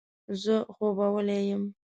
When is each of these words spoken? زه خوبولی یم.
زه 0.41 0.55
خوبولی 0.73 1.39
یم. 1.51 1.63